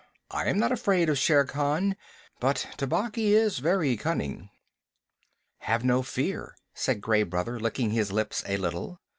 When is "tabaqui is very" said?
2.75-3.95